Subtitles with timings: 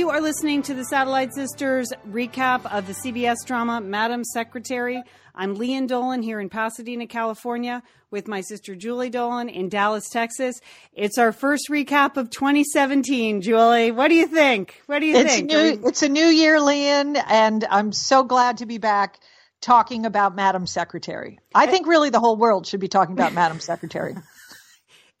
[0.00, 5.02] You are listening to the Satellite Sisters recap of the CBS drama Madam Secretary.
[5.34, 10.58] I'm Lian Dolan here in Pasadena, California, with my sister Julie Dolan in Dallas, Texas.
[10.94, 13.42] It's our first recap of 2017.
[13.42, 14.80] Julie, what do you think?
[14.86, 15.50] What do you it's think?
[15.50, 19.20] New, it's a new year, Lian, and I'm so glad to be back
[19.60, 21.38] talking about Madam Secretary.
[21.54, 24.16] I think really the whole world should be talking about Madam Secretary.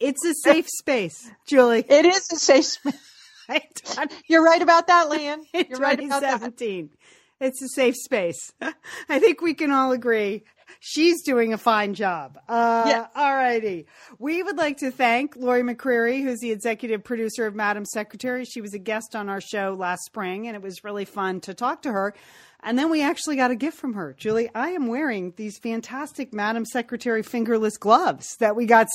[0.02, 1.84] It's a safe space, Julie.
[1.86, 3.09] It is a safe space.
[4.28, 5.44] You're right about that, Lian.
[5.68, 6.42] You're right about that.
[7.40, 8.52] It's a safe space.
[9.08, 10.44] I think we can all agree.
[10.78, 12.38] She's doing a fine job.
[12.48, 13.06] Uh, yeah.
[13.14, 13.86] All righty.
[14.18, 18.44] We would like to thank Lori McCreary, who's the executive producer of Madam Secretary.
[18.44, 21.54] She was a guest on our show last spring, and it was really fun to
[21.54, 22.14] talk to her.
[22.62, 24.14] And then we actually got a gift from her.
[24.18, 28.88] Julie, I am wearing these fantastic Madam Secretary fingerless gloves that we got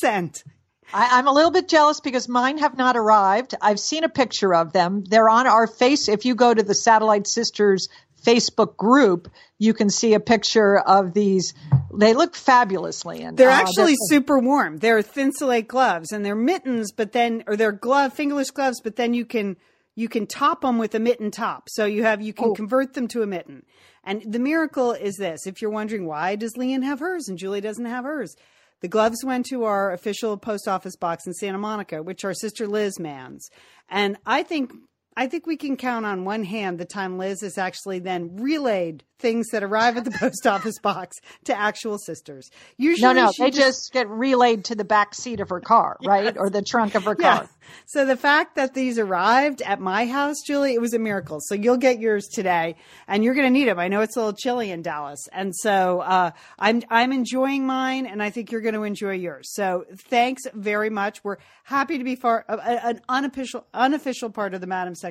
[0.00, 0.44] sent.
[0.92, 3.54] I, am a little bit jealous because mine have not arrived.
[3.60, 5.04] I've seen a picture of them.
[5.04, 6.08] They're on our face.
[6.08, 7.88] If you go to the Satellite Sisters
[8.24, 11.54] Facebook group, you can see a picture of these.
[11.94, 13.22] They look fabulously.
[13.22, 14.78] And they're uh, actually they're, super warm.
[14.78, 19.14] They're Thinsulate gloves and they're mittens, but then, or they're glove, fingerless gloves, but then
[19.14, 19.56] you can,
[19.94, 21.68] you can top them with a mitten top.
[21.68, 22.54] So you have, you can oh.
[22.54, 23.64] convert them to a mitten.
[24.04, 25.46] And the miracle is this.
[25.46, 28.36] If you're wondering why does Lian have hers and Julie doesn't have hers?
[28.80, 32.66] The gloves went to our official post office box in Santa Monica, which our sister
[32.66, 33.48] Liz mans.
[33.88, 34.72] And I think
[35.18, 39.02] I think we can count on one hand the time Liz has actually then relayed
[39.18, 42.48] things that arrive at the post office box to actual sisters.
[42.76, 45.96] Usually, no, no, they just, just, get relayed to the back seat of her car,
[46.06, 46.34] right, yes.
[46.38, 47.42] or the trunk of her car.
[47.42, 47.46] Yeah.
[47.84, 51.40] So the fact that these arrived at my house, Julie, it was a miracle.
[51.42, 52.76] So you'll get yours today,
[53.08, 53.78] and you're going to need them.
[53.78, 58.06] I know it's a little chilly in Dallas, and so uh, I'm I'm enjoying mine,
[58.06, 59.52] and I think you're going to enjoy yours.
[59.52, 61.24] So thanks very much.
[61.24, 65.07] We're happy to be far, uh, an unofficial unofficial part of the Madam Secretary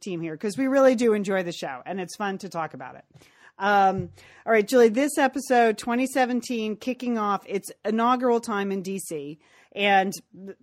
[0.00, 2.96] team here because we really do enjoy the show, and it's fun to talk about
[2.96, 3.04] it.
[3.58, 4.10] Um,
[4.44, 9.38] all right, Julie, this episode 2017 kicking off its inaugural time in DC.
[9.74, 10.14] And,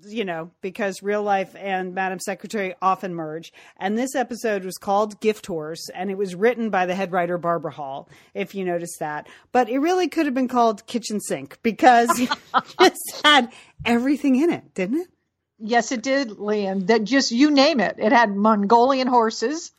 [0.08, 3.54] you know, because real life and Madam Secretary often merge.
[3.78, 7.38] And this episode was called Gift Horse, and it was written by the head writer
[7.38, 9.28] Barbara Hall, if you noticed that.
[9.52, 12.32] But it really could have been called Kitchen Sink because it
[12.80, 13.54] just had
[13.86, 15.13] everything in it, didn't it?
[15.66, 16.88] Yes, it did, Lian.
[16.88, 17.96] That just you name it.
[17.98, 19.72] It had Mongolian horses.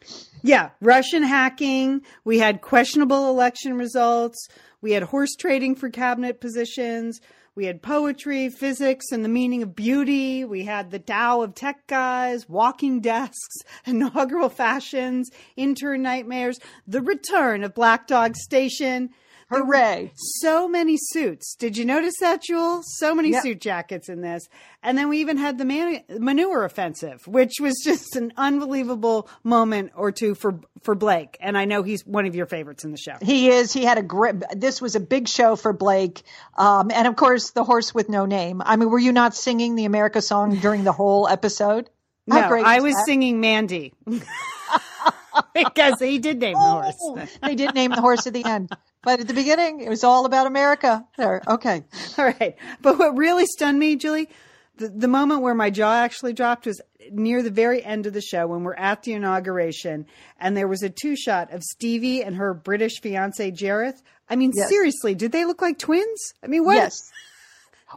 [0.42, 2.00] Yeah, Russian hacking.
[2.24, 4.48] We had questionable election results.
[4.80, 7.20] We had horse trading for cabinet positions.
[7.54, 10.46] We had poetry, physics, and the meaning of beauty.
[10.46, 17.62] We had the Tao of tech guys, walking desks, inaugural fashions, intern nightmares, the return
[17.62, 19.10] of Black Dog Station,
[19.50, 20.12] Hooray.
[20.14, 21.54] So many suits.
[21.54, 22.82] Did you notice that, Jewel?
[22.82, 23.42] So many yep.
[23.42, 24.48] suit jackets in this.
[24.82, 29.92] And then we even had the man- manure offensive, which was just an unbelievable moment
[29.96, 31.36] or two for, for Blake.
[31.40, 33.16] And I know he's one of your favorites in the show.
[33.22, 33.72] He is.
[33.72, 36.22] He had a great, this was a big show for Blake.
[36.56, 38.62] Um, and of course, the horse with no name.
[38.64, 41.90] I mean, were you not singing the America song during the whole episode?
[42.26, 43.04] No, I was that?
[43.04, 43.92] singing Mandy.
[45.54, 47.38] because he did name oh, the horse.
[47.42, 48.70] they did name the horse at the end.
[49.04, 51.04] But at the beginning, it was all about America.
[51.16, 51.84] There, okay.
[52.18, 52.56] All right.
[52.80, 54.28] But what really stunned me, Julie,
[54.76, 58.20] the, the moment where my jaw actually dropped was near the very end of the
[58.20, 60.06] show when we're at the inauguration
[60.40, 64.02] and there was a two shot of Stevie and her British fiance Jareth.
[64.28, 64.68] I mean, yes.
[64.68, 66.32] seriously, did they look like twins?
[66.42, 66.76] I mean, what?
[66.76, 66.98] Yes.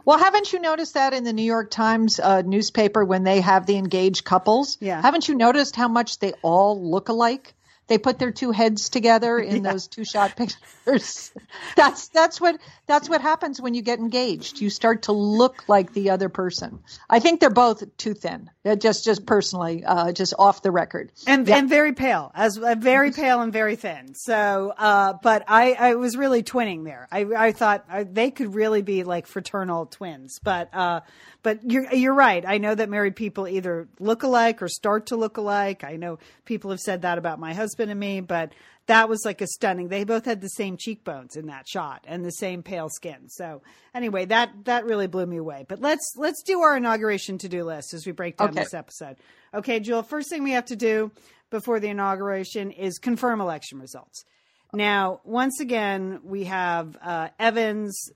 [0.04, 3.66] Well, haven't you noticed that in the New York Times uh, newspaper when they have
[3.66, 4.76] the engaged couples?
[4.80, 5.00] Yeah.
[5.00, 7.54] Haven't you noticed how much they all look alike?
[7.88, 9.72] They put their two heads together in yeah.
[9.72, 11.32] those two shot pictures.
[11.76, 12.58] that's that's what
[12.88, 14.60] that's what happens when you get engaged.
[14.60, 16.80] You start to look like the other person.
[17.08, 18.50] I think they're both too thin.
[18.78, 21.58] Just just personally, uh, just off the record, and yeah.
[21.58, 24.14] and very pale, as uh, very pale and very thin.
[24.14, 27.06] So, uh, but I I was really twinning there.
[27.12, 31.00] I I thought I, uh, they could really be like fraternal twins, but uh,
[31.42, 32.44] but you're you're right.
[32.46, 35.84] I know that married people either look alike or start to look alike.
[35.84, 38.52] I know people have said that about my husband and me, but
[38.88, 39.88] that was like a stunning.
[39.88, 43.28] They both had the same cheekbones in that shot and the same pale skin.
[43.28, 43.62] So
[43.94, 45.64] anyway, that that really blew me away.
[45.68, 48.60] But let's let's do our inauguration to do list as we break down okay.
[48.60, 49.16] this episode.
[49.54, 50.02] Okay, Jewel.
[50.02, 51.12] First thing we have to do
[51.50, 54.24] before the inauguration is confirm election results.
[54.74, 58.10] Now, once again, we have uh, Evans,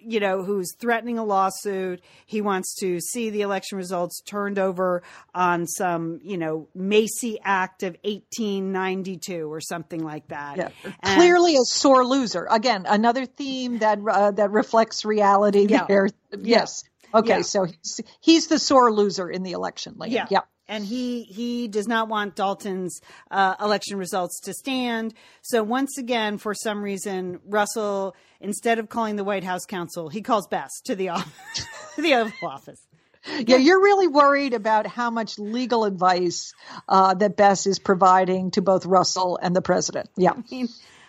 [0.00, 2.02] you know, who's threatening a lawsuit.
[2.26, 5.02] He wants to see the election results turned over
[5.34, 10.58] on some, you know, Macy Act of 1892 or something like that.
[10.58, 10.68] Yeah.
[11.00, 12.46] And, Clearly a sore loser.
[12.50, 15.86] Again, another theme that uh, that reflects reality yeah.
[15.86, 16.08] there.
[16.38, 16.82] Yes.
[16.84, 17.20] Yeah.
[17.20, 19.96] Okay, so he's, he's the sore loser in the election.
[20.06, 20.26] Yeah.
[20.28, 25.14] yeah and he he does not want Dalton's uh, election results to stand.
[25.42, 30.22] So once again, for some reason, Russell instead of calling the White House counsel, he
[30.22, 31.66] calls Bess to the office,
[31.96, 32.80] the Oval Office.
[33.28, 36.52] Yeah, you're really worried about how much legal advice
[36.88, 40.10] uh, that Bess is providing to both Russell and the president.
[40.16, 40.68] Yeah, I mean,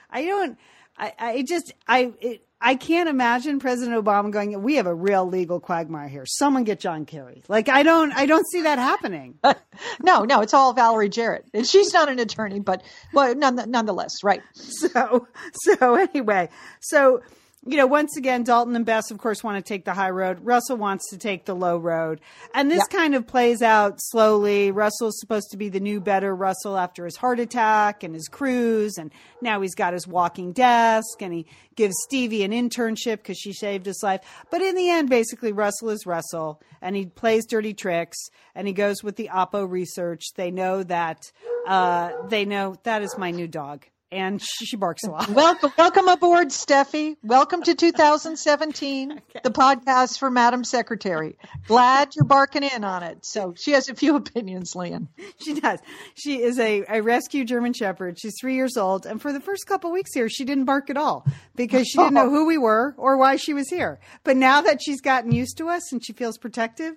[0.10, 0.58] I don't.
[0.98, 5.28] I, I just I it, I can't imagine President Obama going, "We have a real
[5.28, 6.26] legal quagmire here.
[6.26, 9.38] Someone get John Kerry." Like I don't, I don't see that happening.
[10.04, 12.82] no, no, it's all Valerie Jarrett, and she's not an attorney, but
[13.14, 14.42] well, none, nonetheless, right?
[14.78, 16.50] So, so anyway,
[16.82, 17.22] so
[17.68, 20.40] you know, once again, Dalton and Bess, of course, want to take the high road.
[20.42, 22.22] Russell wants to take the low road.
[22.54, 24.72] And this kind of plays out slowly.
[24.72, 28.98] Russell's supposed to be the new, better Russell after his heart attack and his cruise.
[28.98, 29.12] And
[29.42, 33.86] now he's got his walking desk and he gives Stevie an internship because she saved
[33.86, 34.22] his life.
[34.50, 38.18] But in the end, basically, Russell is Russell and he plays dirty tricks
[38.56, 40.24] and he goes with the Oppo research.
[40.36, 41.20] They know that,
[41.68, 45.30] uh, they know that is my new dog and she barks a lot.
[45.30, 47.18] welcome, welcome aboard, Steffi.
[47.24, 49.22] Welcome to 2017, okay.
[49.44, 51.38] the podcast for Madam Secretary.
[51.68, 53.26] Glad you're barking in on it.
[53.26, 55.10] So she has a few opinions, Lian.
[55.44, 55.80] She does.
[56.16, 58.18] She is a, a rescue German Shepherd.
[58.20, 60.98] She's three years old, and for the first couple weeks here, she didn't bark at
[60.98, 61.26] all
[61.56, 64.00] because she didn't know who we were or why she was here.
[64.24, 66.96] But now that she's gotten used to us and she feels protective,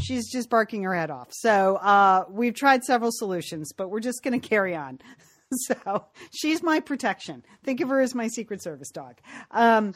[0.00, 1.28] she's just barking her head off.
[1.30, 4.98] So uh, we've tried several solutions, but we're just going to carry on.
[5.66, 7.44] so she's my protection.
[7.64, 9.16] Think of her as my Secret Service dog.
[9.50, 9.94] Um,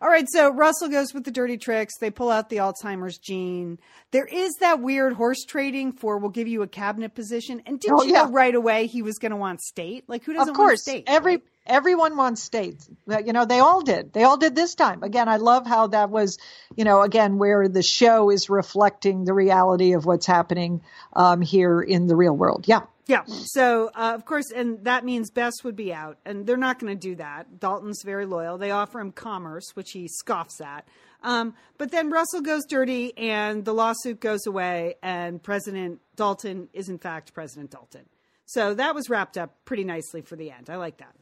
[0.00, 1.94] all right, so Russell goes with the dirty tricks.
[1.98, 3.78] They pull out the Alzheimer's gene.
[4.10, 7.62] There is that weird horse trading for we'll give you a cabinet position.
[7.64, 8.24] And didn't oh, you yeah.
[8.24, 10.04] know right away he was going to want state?
[10.06, 11.04] Like who doesn't of course, want state?
[11.06, 11.44] Every right?
[11.66, 12.76] everyone wants state.
[13.08, 14.12] You know, they all did.
[14.12, 15.02] They all did this time.
[15.02, 16.38] Again, I love how that was,
[16.76, 20.82] you know, again where the show is reflecting the reality of what's happening
[21.14, 22.66] um, here in the real world.
[22.68, 22.82] Yeah.
[23.06, 23.22] Yeah.
[23.26, 26.92] So, uh, of course, and that means Bess would be out, and they're not going
[26.92, 27.60] to do that.
[27.60, 28.58] Dalton's very loyal.
[28.58, 30.88] They offer him commerce, which he scoffs at.
[31.22, 36.88] Um, but then Russell goes dirty, and the lawsuit goes away, and President Dalton is,
[36.88, 38.06] in fact, President Dalton.
[38.46, 40.68] So that was wrapped up pretty nicely for the end.
[40.68, 41.14] I like that.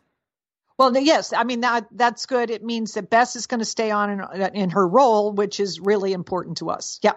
[0.76, 2.50] Well, yes, I mean that that's good.
[2.50, 5.78] It means that Bess is going to stay on in, in her role, which is
[5.80, 6.98] really important to us.
[7.02, 7.14] Yeah.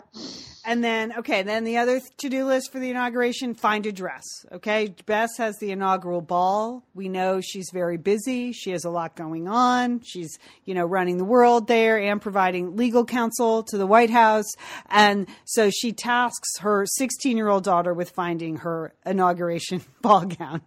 [0.68, 4.26] And then, okay, then the other to do list for the inauguration find a dress.
[4.52, 4.94] Okay.
[5.06, 6.84] Bess has the inaugural ball.
[6.94, 8.52] We know she's very busy.
[8.52, 10.02] She has a lot going on.
[10.02, 14.52] She's, you know, running the world there and providing legal counsel to the White House.
[14.90, 20.64] And so she tasks her 16 year old daughter with finding her inauguration ball gown.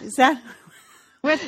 [0.00, 0.42] Is that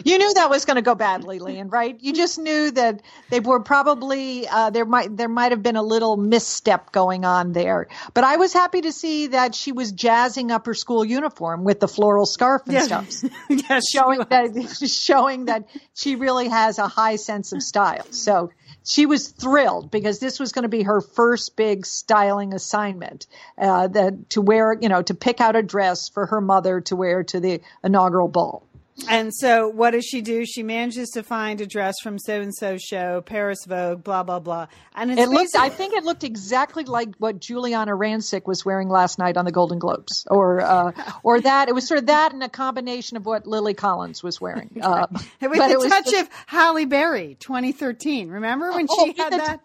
[0.04, 1.96] you knew that was going to go badly, Lian, right?
[2.00, 5.82] You just knew that they were probably uh, there might there might have been a
[5.82, 7.88] little misstep going on there.
[8.14, 11.80] But I was happy to see that she was jazzing up her school uniform with
[11.80, 12.82] the floral scarf and yeah.
[12.82, 18.06] stuff, yes, showing that showing that she really has a high sense of style.
[18.10, 18.50] So
[18.86, 23.26] she was thrilled because this was going to be her first big styling assignment
[23.58, 26.94] uh, that to wear, you know, to pick out a dress for her mother to
[26.94, 28.66] wear to the inaugural ball.
[29.08, 30.46] And so, what does she do?
[30.46, 34.40] She manages to find a dress from so and so show, Paris Vogue, blah blah
[34.40, 34.66] blah.
[34.94, 35.54] And it looked.
[35.54, 39.52] I think it looked exactly like what Giuliana Rancic was wearing last night on the
[39.52, 41.68] Golden Globes, or uh, or that.
[41.68, 44.70] It was sort of that and a combination of what Lily Collins was wearing.
[44.86, 45.06] Uh,
[45.40, 48.28] With a touch just, of Halle Berry, 2013.
[48.28, 49.60] Remember when she oh, had that?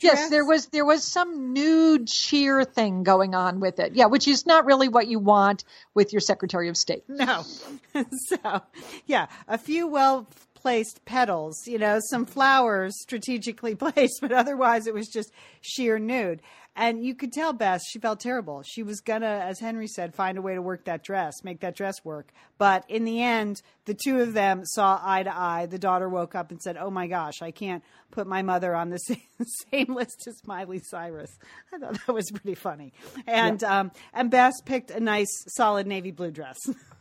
[0.00, 3.94] Yes, there was there was some nude cheer thing going on with it.
[3.94, 5.64] Yeah, which is not really what you want
[5.94, 7.04] with your Secretary of State.
[7.08, 7.44] No.
[8.28, 8.62] so,
[9.06, 10.26] yeah, a few well
[10.66, 15.30] placed petals, you know, some flowers strategically placed, but otherwise it was just
[15.60, 16.42] sheer nude.
[16.74, 18.64] And you could tell Bess, she felt terrible.
[18.64, 21.76] She was gonna, as Henry said, find a way to work that dress, make that
[21.76, 22.32] dress work.
[22.58, 25.66] But in the end, the two of them saw eye to eye.
[25.66, 28.90] The daughter woke up and said, Oh my gosh, I can't put my mother on
[28.90, 29.22] the same,
[29.70, 31.30] same list as Miley Cyrus.
[31.72, 32.92] I thought that was pretty funny.
[33.24, 33.78] And, yeah.
[33.78, 36.58] um, and Bess picked a nice, solid navy blue dress.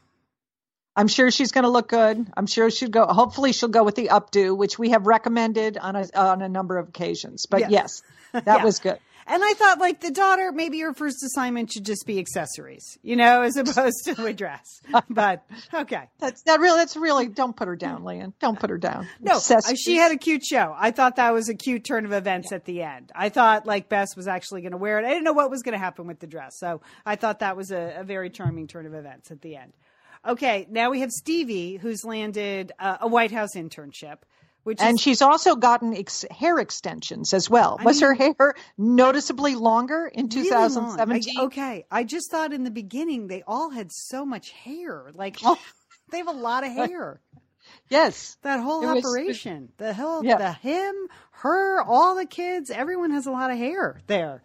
[0.96, 2.25] I'm sure she's going to look good.
[2.38, 3.06] I'm sure she'll go.
[3.06, 6.78] Hopefully, she'll go with the updo, which we have recommended on a on a number
[6.78, 7.46] of occasions.
[7.50, 8.64] But yes, that yeah.
[8.64, 9.00] was good.
[9.28, 13.16] And I thought, like the daughter, maybe her first assignment should just be accessories, you
[13.16, 14.82] know, as opposed to a dress.
[15.10, 16.78] But okay, that's that really.
[16.78, 17.28] That's really.
[17.28, 18.34] Don't put her down, Lian.
[18.40, 19.08] Don't put her down.
[19.20, 19.40] No,
[19.75, 20.75] she had a cute show.
[20.78, 23.12] I thought that was a cute turn of events at the end.
[23.16, 25.06] I thought like Bess was actually going to wear it.
[25.06, 27.58] I didn't know what was going to happen with the dress, so I thought that
[27.58, 29.74] was a, a, very charming turn of events at the end.
[30.25, 34.17] Okay, now we have Stevie, who's landed uh, a White House internship.
[34.63, 37.77] Which and is, she's also gotten ex- hair extensions as well.
[37.79, 41.08] I Was mean, her hair noticeably longer in 2017?
[41.08, 45.12] Really I, okay, I just thought in the beginning they all had so much hair.
[45.13, 45.60] Like oh,
[46.12, 47.22] they have a lot of hair.
[47.89, 50.38] Yes, that whole operation, was, the whole, yeah.
[50.38, 50.96] the him,
[51.32, 54.41] her, all the kids, everyone has a lot of hair there.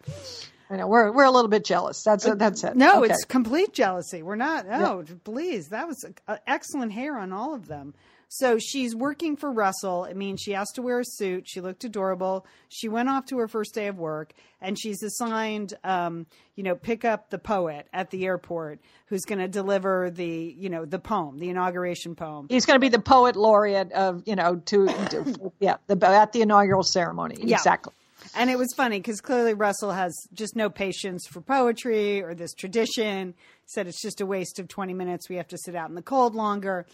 [0.71, 2.01] I know we're we're a little bit jealous.
[2.01, 2.77] That's uh, that's it.
[2.77, 3.13] No, okay.
[3.13, 4.23] it's complete jealousy.
[4.23, 4.65] We're not.
[4.71, 5.15] Oh, yeah.
[5.25, 6.05] please, that was
[6.47, 7.93] excellent hair on all of them.
[8.29, 10.05] So she's working for Russell.
[10.05, 11.49] It means she has to wear a suit.
[11.49, 12.45] She looked adorable.
[12.69, 16.25] She went off to her first day of work, and she's assigned, um,
[16.55, 20.69] you know, pick up the poet at the airport who's going to deliver the, you
[20.69, 22.47] know, the poem, the inauguration poem.
[22.49, 26.31] He's going to be the poet laureate of, you know, to, to yeah, the, at
[26.31, 27.35] the inaugural ceremony.
[27.41, 27.57] Yeah.
[27.57, 27.91] Exactly.
[28.35, 32.53] And it was funny because clearly Russell has just no patience for poetry or this
[32.53, 33.33] tradition.
[33.65, 35.29] Said it's just a waste of 20 minutes.
[35.29, 36.85] We have to sit out in the cold longer.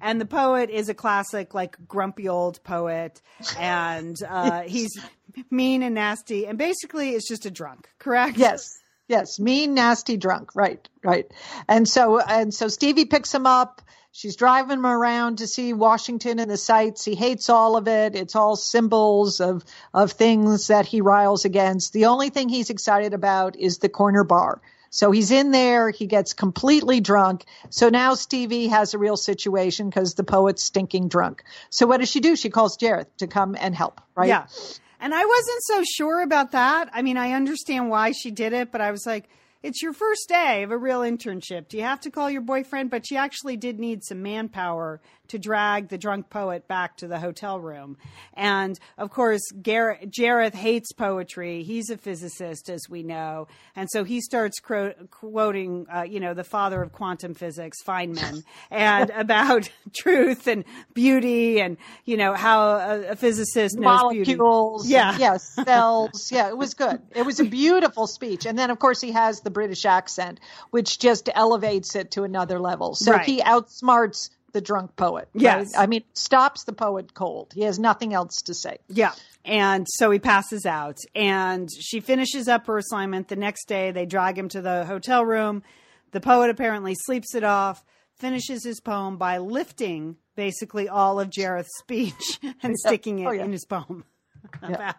[0.00, 3.22] And the poet is a classic, like grumpy old poet,
[3.58, 4.90] and uh, he's
[5.50, 7.88] mean and nasty, and basically it's just a drunk.
[7.98, 8.36] Correct?
[8.36, 8.78] Yes.
[9.06, 10.56] Yes, mean, nasty, drunk.
[10.56, 11.30] Right, right.
[11.68, 13.82] And so, and so Stevie picks him up.
[14.16, 17.04] She's driving him around to see Washington and the sights.
[17.04, 18.14] He hates all of it.
[18.14, 21.92] It's all symbols of of things that he riles against.
[21.92, 24.62] The only thing he's excited about is the corner bar.
[24.90, 25.90] So he's in there.
[25.90, 27.44] He gets completely drunk.
[27.70, 31.42] So now Stevie has a real situation because the poet's stinking drunk.
[31.70, 32.36] So what does she do?
[32.36, 34.28] She calls Jareth to come and help, right?
[34.28, 34.46] Yeah.
[35.00, 36.88] And I wasn't so sure about that.
[36.92, 39.28] I mean, I understand why she did it, but I was like,
[39.64, 41.68] it's your first day of a real internship.
[41.68, 42.90] Do you have to call your boyfriend?
[42.90, 47.18] But she actually did need some manpower to drag the drunk poet back to the
[47.18, 47.96] hotel room.
[48.34, 51.62] And of course, Jareth hates poetry.
[51.62, 53.48] He's a physicist, as we know.
[53.74, 58.44] And so he starts cro- quoting, uh, you know, the father of quantum physics, Feynman,
[58.70, 64.82] and about truth and beauty and, you know, how a, a physicist knows Molecules.
[64.82, 64.92] Beauty.
[64.92, 65.16] Yeah.
[65.18, 65.54] Yes.
[65.64, 66.30] Cells.
[66.30, 66.48] yeah.
[66.48, 67.00] It was good.
[67.14, 68.46] It was a beautiful speech.
[68.46, 70.40] And then, of course, he has the British accent,
[70.70, 72.94] which just elevates it to another level.
[72.94, 73.26] So right.
[73.26, 75.28] he outsmarts the drunk poet.
[75.34, 75.74] Yes.
[75.74, 75.82] Right?
[75.82, 77.52] I mean, stops the poet cold.
[77.54, 78.78] He has nothing else to say.
[78.88, 79.12] Yeah.
[79.44, 83.28] And so he passes out and she finishes up her assignment.
[83.28, 85.62] The next day, they drag him to the hotel room.
[86.12, 87.84] The poet apparently sleeps it off,
[88.14, 93.44] finishes his poem by lifting basically all of Jareth's speech and sticking it oh, yeah.
[93.44, 94.04] in his poem
[94.62, 94.94] yeah.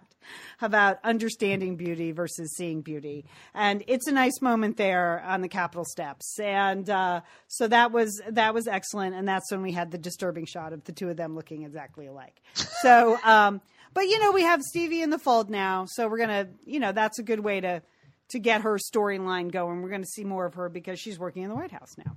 [0.61, 3.25] About understanding beauty versus seeing beauty.
[3.53, 6.39] And it's a nice moment there on the Capitol steps.
[6.39, 9.15] And uh, so that was that was excellent.
[9.15, 12.07] And that's when we had the disturbing shot of the two of them looking exactly
[12.07, 12.41] alike.
[12.81, 13.61] So, um,
[13.93, 16.91] but you know, we have Stevie in the fold now, so we're gonna, you know,
[16.91, 17.81] that's a good way to
[18.29, 19.81] to get her storyline going.
[19.81, 22.15] We're going to see more of her because she's working in the White House now.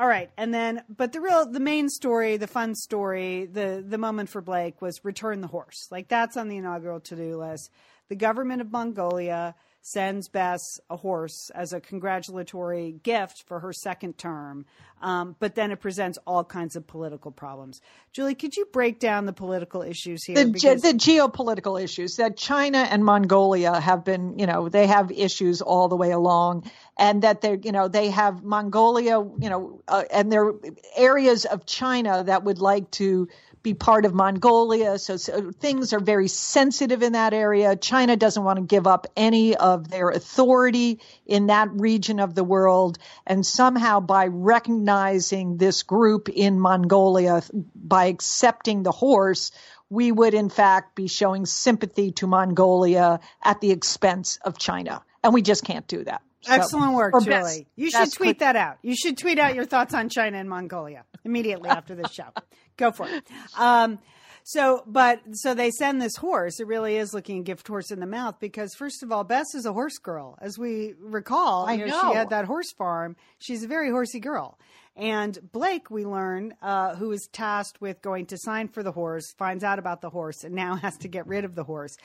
[0.00, 3.98] All right, and then but the real the main story, the fun story, the the
[3.98, 5.88] moment for Blake was return the horse.
[5.90, 7.70] Like that's on the inaugural to-do list.
[8.08, 14.18] The government of Mongolia sends Bess a horse as a congratulatory gift for her second
[14.18, 14.66] term.
[15.02, 17.80] Um, but then it presents all kinds of political problems.
[18.12, 20.36] Julie, could you break down the political issues here?
[20.36, 25.10] The, because- the geopolitical issues that China and Mongolia have been, you know, they have
[25.10, 29.80] issues all the way along, and that they're, you know, they have Mongolia, you know,
[29.88, 30.54] uh, and there are
[30.96, 33.28] areas of China that would like to
[33.62, 34.98] be part of Mongolia.
[34.98, 37.76] So, so, things are very sensitive in that area.
[37.76, 42.44] China doesn't want to give up any of their authority in that region of the
[42.44, 42.98] world.
[43.26, 47.42] And somehow by recognizing this group in Mongolia,
[47.74, 49.52] by accepting the horse,
[49.90, 55.02] we would in fact be showing sympathy to Mongolia at the expense of China.
[55.22, 56.22] And we just can't do that.
[56.42, 57.28] So, Excellent work, Julie.
[57.28, 58.38] Best, you should tweet quick.
[58.38, 58.78] that out.
[58.80, 62.28] You should tweet out your thoughts on China and Mongolia immediately after this show.
[62.76, 63.24] Go for it.
[63.58, 63.98] Um,
[64.42, 66.60] so, but so they send this horse.
[66.60, 69.54] It really is looking a gift horse in the mouth because, first of all, Bess
[69.54, 71.66] is a horse girl, as we recall.
[71.66, 72.10] I you know, know.
[72.10, 73.16] she had that horse farm.
[73.38, 74.58] She's a very horsey girl.
[74.96, 79.32] And Blake, we learn, uh, who is tasked with going to sign for the horse,
[79.38, 81.96] finds out about the horse and now has to get rid of the horse.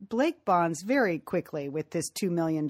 [0.00, 2.68] Blake bonds very quickly with this $2 million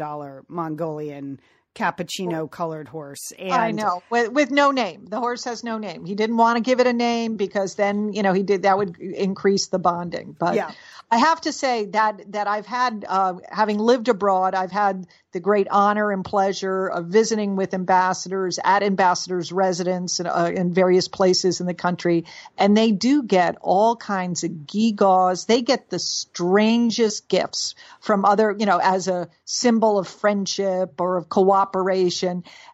[0.49, 1.41] Mongolian
[1.75, 3.33] cappuccino colored horse.
[3.39, 5.07] And I know with, with no name.
[5.07, 6.05] The horse has no name.
[6.05, 8.77] He didn't want to give it a name because then you know he did that
[8.77, 10.37] would increase the bonding.
[10.39, 10.71] But Yeah.
[11.11, 15.41] I have to say that that I've had uh, having lived abroad, I've had the
[15.41, 21.09] great honor and pleasure of visiting with ambassadors at ambassadors' residence in, uh, in various
[21.09, 22.25] places in the country,
[22.57, 25.47] and they do get all kinds of gewgaws.
[25.47, 31.19] They get the strangest gifts from other, you know, as a symbol of friendship or
[31.19, 31.62] of cooperation,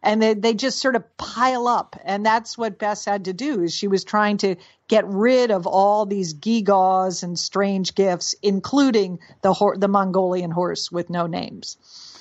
[0.02, 3.62] and they they just sort of pile up, and that's what Bess had to do.
[3.62, 4.56] Is she was trying to
[4.88, 11.10] get rid of all these gewgaws and strange gifts, including the the Mongolian horse with
[11.10, 11.76] no names.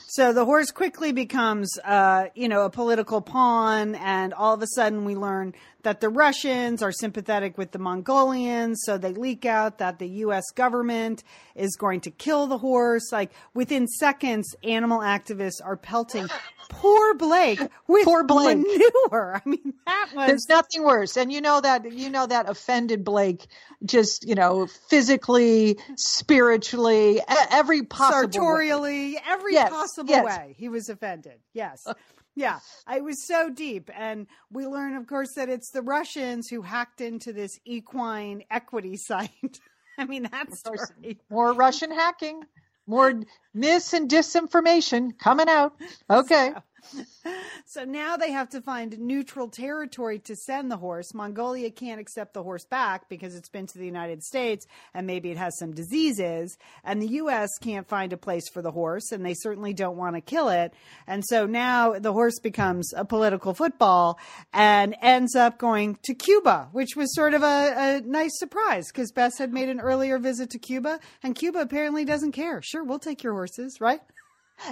[0.10, 4.68] So the horse quickly becomes, uh, you know, a political pawn, and all of a
[4.74, 9.78] sudden we learn that the Russians are sympathetic with the Mongolians, so they leak out
[9.78, 10.46] that the U.S.
[10.56, 11.24] government
[11.56, 13.12] is going to kill the horse.
[13.12, 16.28] Like within seconds, animal activists are pelting
[16.70, 18.58] poor Blake with Poor Blake.
[18.58, 19.42] manure.
[19.46, 23.04] I mean, that was There's nothing worse, and you know that you know that offended
[23.04, 23.48] Blake,
[23.86, 27.22] just you know, physically, spiritually,
[27.52, 28.18] every possible.
[28.28, 28.32] way.
[28.32, 30.26] sartorially, every Yes, possible yes.
[30.26, 31.40] way he was offended.
[31.54, 31.86] Yes.
[32.36, 32.60] Yeah,
[32.92, 33.90] it was so deep.
[33.96, 38.96] And we learn, of course, that it's the Russians who hacked into this equine equity
[38.98, 39.60] site.
[39.98, 40.64] I mean, that's.
[41.32, 42.42] More Russian hacking,
[42.88, 43.14] more
[43.54, 45.74] mis and disinformation coming out.
[46.10, 46.54] Okay.
[46.56, 46.64] So
[47.88, 51.14] now they have to find neutral territory to send the horse.
[51.14, 55.32] Mongolia can't accept the horse back because it's been to the United States and maybe
[55.32, 56.58] it has some diseases.
[56.84, 57.50] And the U.S.
[57.62, 60.74] can't find a place for the horse and they certainly don't want to kill it.
[61.08, 64.20] And so now the horse becomes a political football
[64.54, 69.12] and ends up going to Cuba, which was sort of a, a nice surprise because
[69.12, 72.62] Bess had made an earlier visit to Cuba and Cuba apparently doesn't care.
[72.62, 74.02] Sure, we'll take your horses, right?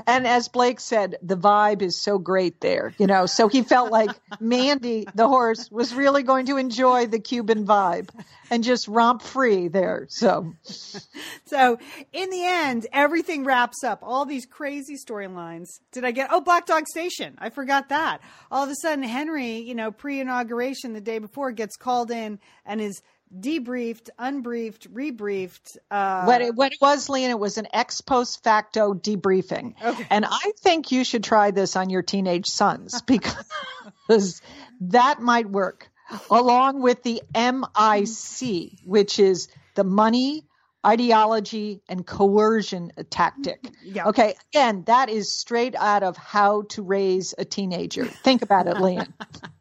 [0.07, 3.25] And as Blake said, the vibe is so great there, you know.
[3.25, 8.09] So he felt like Mandy, the horse, was really going to enjoy the Cuban vibe
[8.49, 10.07] and just romp free there.
[10.09, 10.53] So
[11.45, 11.77] So
[12.11, 13.99] in the end, everything wraps up.
[14.01, 15.67] All these crazy storylines.
[15.91, 16.29] Did I get?
[16.31, 17.35] Oh, Black Dog Station.
[17.37, 18.21] I forgot that.
[18.51, 22.81] All of a sudden, Henry, you know, pre-inauguration the day before, gets called in and
[22.81, 23.01] is
[23.33, 25.77] debriefed, unbriefed, rebriefed.
[25.89, 29.73] Uh, what it, what it was, Lian, it was an ex post facto debriefing.
[29.81, 30.07] Okay.
[30.09, 34.41] And I think you should try this on your teenage sons because
[34.81, 35.89] that might work
[36.29, 40.45] along with the MIC, which is the money,
[40.85, 43.59] ideology, and coercion tactic.
[43.83, 44.07] Yeah.
[44.07, 44.35] Okay.
[44.53, 48.05] Again, that is straight out of how to raise a teenager.
[48.05, 49.11] Think about it, Lian.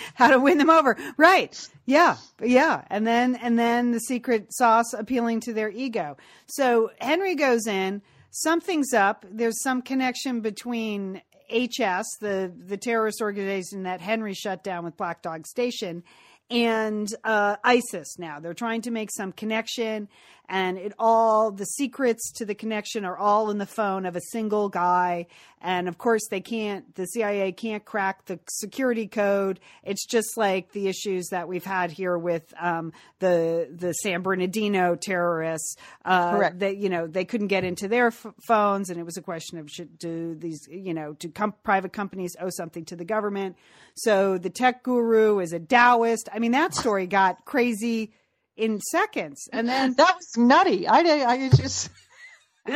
[0.14, 0.96] how to win them over.
[1.16, 1.68] Right.
[1.86, 2.16] Yeah.
[2.42, 2.82] Yeah.
[2.88, 6.16] And then, and then the secret sauce appealing to their ego.
[6.46, 9.24] So Henry goes in, something's up.
[9.30, 15.22] There's some connection between HS, the, the terrorist organization that Henry shut down with Black
[15.22, 16.02] Dog Station,
[16.50, 18.40] and uh, ISIS now.
[18.40, 20.08] They're trying to make some connection,
[20.48, 24.20] and it all the secrets to the connection are all in the phone of a
[24.32, 25.26] single guy.
[25.60, 26.94] And of course, they can't.
[26.94, 29.58] The CIA can't crack the security code.
[29.82, 34.94] It's just like the issues that we've had here with um, the the San Bernardino
[34.94, 35.76] terrorists.
[36.04, 36.58] Uh, Correct.
[36.60, 39.58] That you know they couldn't get into their f- phones, and it was a question
[39.58, 43.56] of should do these you know do com- private companies owe something to the government?
[43.96, 46.28] So the tech guru is a Taoist.
[46.32, 48.12] I mean, that story got crazy
[48.58, 50.86] in seconds, and then That was nutty.
[50.86, 51.90] I, I just,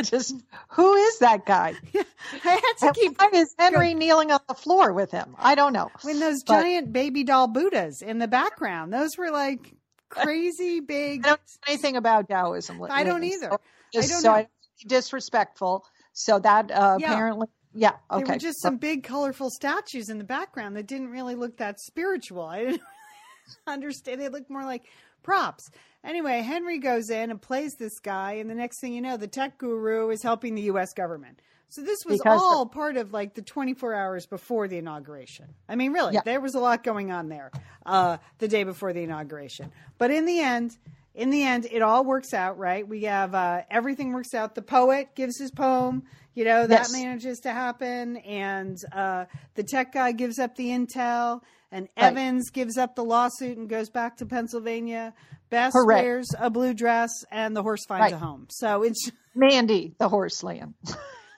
[0.03, 0.35] just,
[0.69, 1.75] who is that guy?
[1.93, 5.35] I had to keep why is Henry kneeling on the floor with him?
[5.37, 5.91] I don't know.
[6.01, 8.91] when those But- giant baby doll Buddhas in the background.
[8.93, 9.73] Those were like
[10.09, 11.25] crazy big.
[11.25, 12.81] I don't know anything about Taoism.
[12.89, 13.49] I don't either.
[13.49, 13.59] So,
[13.95, 14.33] I don't so know.
[14.35, 14.47] I
[14.87, 15.85] disrespectful.
[16.13, 17.11] So that uh, Yeah.
[17.13, 18.33] apparently, yeah, They okay.
[18.33, 22.43] were just some big, colorful statues in the background that didn't really look that spiritual.
[22.45, 22.81] I didn't
[23.67, 24.21] understand.
[24.21, 24.83] They looked more like
[25.23, 25.71] props.
[26.03, 29.27] Anyway, Henry goes in and plays this guy, and the next thing you know, the
[29.27, 30.93] tech guru is helping the U.S.
[30.93, 31.41] government.
[31.69, 35.55] So this was Because- all part of like the 24 hours before the inauguration.
[35.67, 36.21] I mean, really, Yeah.
[36.23, 37.51] there was a lot going on there
[37.85, 39.71] uh, the day before the inauguration.
[39.97, 40.77] But in the end,
[41.15, 42.87] in the end, it all works out, right?
[42.87, 44.53] We have uh, everything works out.
[44.55, 46.03] The poet gives his poem.
[46.35, 46.91] You know that Yes.
[46.91, 51.41] manages to happen, and uh, the tech guy gives up the intel,
[51.71, 52.05] and Right.
[52.05, 55.13] Evans gives up the lawsuit and goes back to Pennsylvania.
[55.49, 56.03] Bess Correct.
[56.03, 58.13] wears a blue dress, and the horse finds Right.
[58.13, 58.47] a home.
[58.49, 60.73] So it's Mandy, the horse land.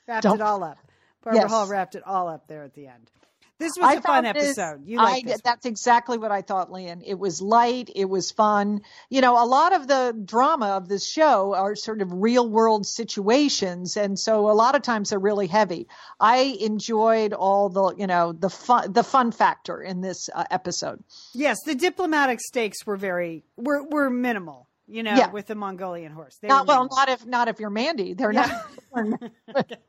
[0.07, 0.77] wrapped Don't- it all up.
[1.23, 1.51] Barbara Yes.
[1.51, 3.09] Hall wrapped it all up there at the end.
[3.57, 4.81] This was I a fun this- episode.
[4.85, 7.01] You I, that's exactly what I thought, Lian.
[7.05, 7.89] It was light.
[7.95, 8.81] It was fun.
[9.09, 12.85] You know, a lot of the drama of this show are sort of real world
[12.85, 13.95] situations.
[13.95, 15.87] And so a lot of times they're really heavy.
[16.19, 21.01] I enjoyed all the, you know, the fun, the fun factor in this uh, episode.
[21.33, 24.67] Yes, the diplomatic stakes were very were were minimal.
[24.87, 25.31] You know, Yeah.
[25.31, 26.37] with the Mongolian horse.
[26.39, 28.13] They Not well, not if, not if you're Mandy.
[28.13, 28.61] They're Yeah.
[28.95, 29.15] not.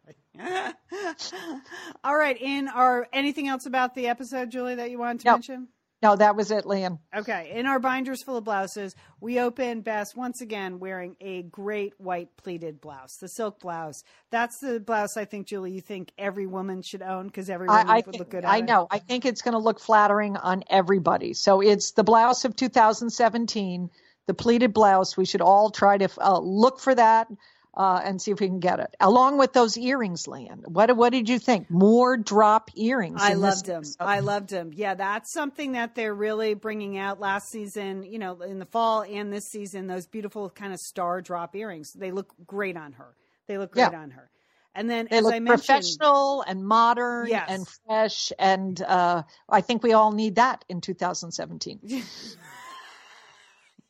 [2.05, 2.37] All right.
[2.41, 5.33] In our anything else about the episode, Julie, that you wanted to No.
[5.35, 5.69] mention?
[6.03, 6.99] No, that was it, Lian.
[7.17, 7.53] Okay.
[7.55, 12.29] In our binders full of blouses, we open Bess once again wearing a great white
[12.37, 14.03] pleated blouse, the silk blouse.
[14.31, 17.89] That's the blouse I think, Julie, you think every woman should own because every woman
[17.89, 18.45] I, I would think, look good.
[18.45, 18.67] at I it.
[18.67, 18.87] know.
[18.91, 21.33] I think it's going to look flattering on everybody.
[21.33, 23.91] So it's the blouse of 2017,
[24.27, 25.17] the pleated blouse.
[25.17, 27.29] We should all try to uh, look for that
[27.77, 30.27] uh, and see if we can get it, along with those earrings.
[30.27, 30.65] Land.
[30.67, 31.71] What What did you think?
[31.71, 33.21] More drop earrings.
[33.23, 33.79] I loved them.
[33.83, 33.97] episode.
[34.01, 34.71] I loved them.
[34.75, 39.03] Yeah, that's something that they're really bringing out last season, you know, in the fall
[39.03, 41.93] and this season, those beautiful kind of star drop earrings.
[41.93, 43.15] They look great on her.
[43.47, 44.01] They look great Yeah.
[44.01, 44.31] on her.
[44.75, 47.47] And then, They as look I mentioned, professional and modern Yes.
[47.49, 51.81] and fresh, and uh, I think we all need that in 2017.
[51.83, 52.37] yes.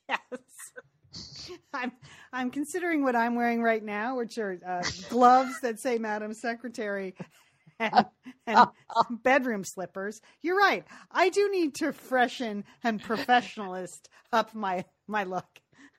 [1.74, 1.92] I'm
[2.32, 7.14] I'm considering what I'm wearing right now, which are uh, gloves that say Madam Secretary
[7.78, 8.06] and,
[8.46, 8.68] and
[9.22, 10.20] bedroom slippers.
[10.42, 10.84] You're right.
[11.10, 14.00] I do need to freshen and professionalist
[14.32, 15.46] up my my look.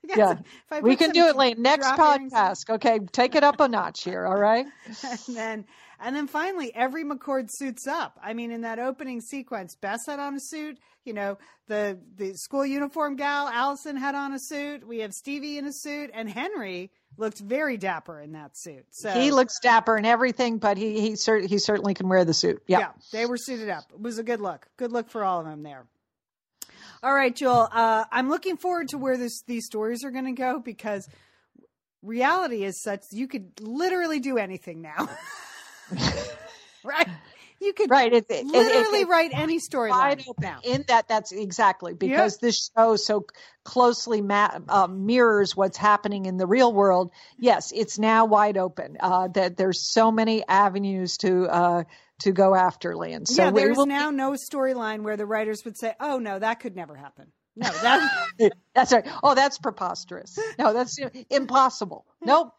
[0.04, 0.34] Yeah.
[0.34, 2.70] if I We can do it late next podcast.
[2.70, 4.26] Okay, take it up a notch here.
[4.26, 4.66] All right.
[5.04, 5.66] and then
[6.00, 8.20] and then finally every McCord suits up.
[8.22, 10.78] I mean, in that opening sequence, Bess had on a suit.
[11.08, 14.86] You know, the the school uniform gal, Allison had on a suit.
[14.86, 18.86] We have Stevie in a suit, and Henry looked very dapper in that suit.
[18.92, 22.34] So He looks dapper and everything, but he he, cer- he certainly can wear the
[22.34, 22.62] suit.
[22.68, 22.80] Yeah.
[22.80, 23.86] yeah, they were suited up.
[23.94, 24.68] It was a good look.
[24.78, 25.86] Good look for all of them there.
[27.02, 27.70] All right, Joel.
[27.72, 31.08] Uh, I'm looking forward to where this these stories are going to go because
[32.02, 35.10] reality is such you could literally do anything now.
[36.84, 37.08] right?
[37.60, 38.14] You could Right.
[38.14, 39.90] It, it- it- literally it- write any storyline.
[39.90, 40.60] wide open now.
[40.64, 43.26] in that that's exactly because this show so
[43.64, 47.12] closely ma- uh, mirrors what's happening in the real world.
[47.40, 48.98] Yes it's now wide open.
[49.00, 51.84] Uh, that there's so many avenues to uh,
[52.22, 55.78] to go after land so yeah, there's will- now no storyline where the writers would
[55.78, 59.08] say, "Oh no, that could never happen." No, that that's right.
[59.24, 60.38] Oh that's preposterous.
[60.60, 62.06] No that's impossible.
[62.24, 62.54] Nope.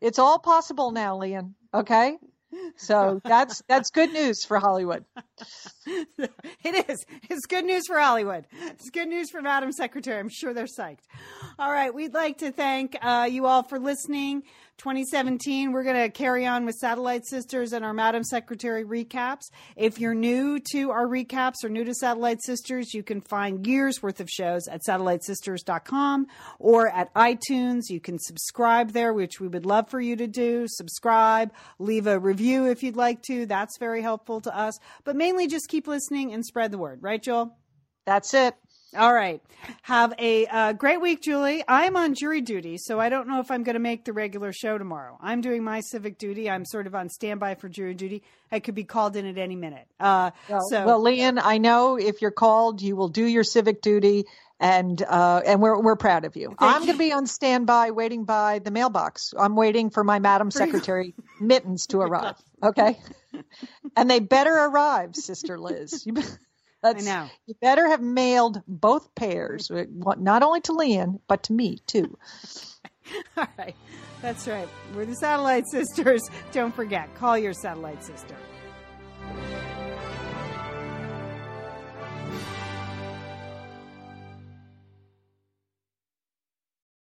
[0.00, 1.54] It's all possible now Lian.
[1.72, 2.16] Okay
[2.76, 5.04] so that's that's good news for hollywood
[6.64, 7.04] it is.
[7.28, 8.46] It's good news for Hollywood.
[8.66, 10.18] It's good news for Madam Secretary.
[10.18, 11.06] I'm sure they're psyched.
[11.58, 11.92] All right.
[11.92, 14.42] We'd like to thank uh, you all for listening.
[14.78, 19.50] 2017, we're going to carry on with Satellite Sisters and our Madam Secretary recaps.
[19.76, 24.02] If you're new to our recaps or new to Satellite Sisters, you can find years
[24.02, 26.26] worth of shows at satellitesisters.com
[26.58, 27.82] or at iTunes.
[27.88, 30.66] You can subscribe there, which we would love for you to do.
[30.68, 33.46] Subscribe, leave a review if you'd like to.
[33.46, 34.78] That's very helpful to us.
[35.04, 37.56] But mainly just keep listening and spread the word, right, Joel?
[38.04, 38.54] that's it
[38.96, 39.42] All right.
[39.82, 41.64] Have a uh, great week, Julie.
[41.66, 44.52] I'm on jury duty, so I don't know if I'm going to make the regular
[44.52, 45.18] show tomorrow.
[45.20, 46.48] I'm doing my civic duty.
[46.48, 48.22] I'm sort of on standby for jury duty.
[48.52, 49.86] I could be called in at any minute.
[49.98, 53.82] Uh, Well, so, well, Lian, I know if you're called, you will do your civic
[53.82, 54.26] duty,
[54.60, 56.54] and uh, and we're we're proud of you.
[56.58, 59.34] I'm going to be on standby, waiting by the mailbox.
[59.36, 62.36] I'm waiting for my Madam Secretary mittens to arrive.
[62.62, 62.98] Okay,
[63.96, 66.06] and they better arrive, Sister Liz.
[66.84, 67.28] That's, know.
[67.46, 69.84] You better have mailed both pairs, uh,
[70.18, 72.16] not only to Lian but to me too.
[73.36, 73.74] all right.
[74.20, 74.68] That's right.
[74.94, 76.22] We're the Satellite Sisters.
[76.52, 78.36] Don't forget, call your Satellite Sister.